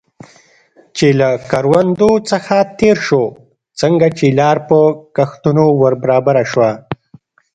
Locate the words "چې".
0.97-1.07, 4.17-4.25